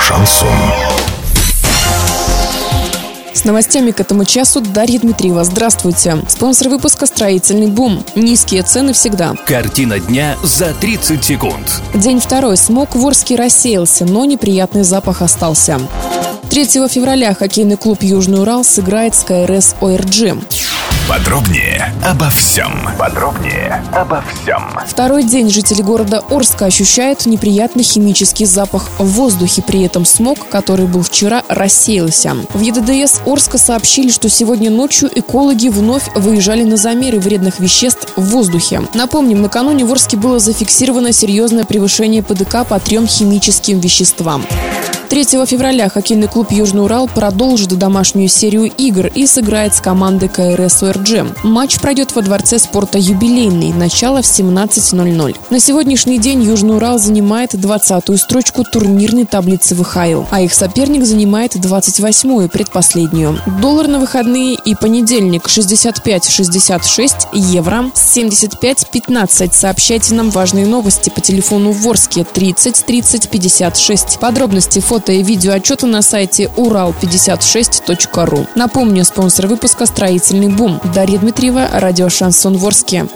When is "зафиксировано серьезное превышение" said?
40.38-42.22